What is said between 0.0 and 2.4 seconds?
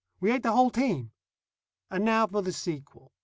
We ate the whole team. And now